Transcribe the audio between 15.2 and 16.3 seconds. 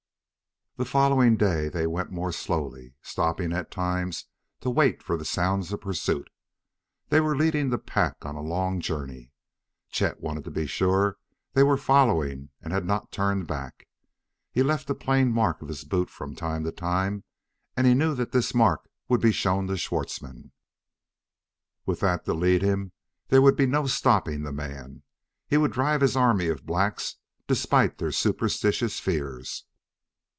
mark of his boot